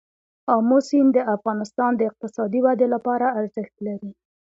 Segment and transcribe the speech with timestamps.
[0.55, 4.11] آمو سیند د افغانستان د اقتصادي ودې لپاره ارزښت لري.